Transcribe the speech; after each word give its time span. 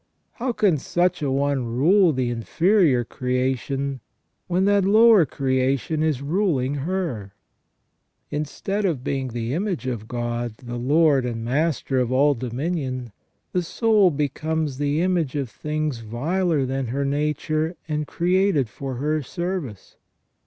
How 0.31 0.51
can 0.51 0.79
such 0.79 1.21
an 1.21 1.31
one 1.33 1.63
rule 1.63 2.11
the 2.11 2.31
inferior 2.31 3.03
creation 3.03 3.99
when 4.47 4.65
that 4.65 4.83
lower 4.83 5.27
creation 5.27 6.01
is 6.01 6.23
ruling 6.23 6.73
her? 6.73 7.33
Instead 8.31 8.83
of 8.83 9.03
being 9.03 9.27
the 9.27 9.53
image 9.53 9.85
of 9.85 10.07
God, 10.07 10.57
the 10.57 10.77
Lord 10.77 11.23
and 11.23 11.45
Master 11.45 11.99
of 11.99 12.11
all 12.11 12.33
dominion, 12.33 13.11
the 13.51 13.61
soul 13.61 14.09
becomes 14.09 14.79
the 14.79 15.01
image 15.01 15.35
of 15.35 15.51
things 15.51 15.99
viler 15.99 16.65
than 16.65 16.87
her 16.87 17.05
nature, 17.05 17.75
and 17.87 18.07
created 18.07 18.69
for 18.69 18.95
her 18.95 19.21
service. 19.21 19.97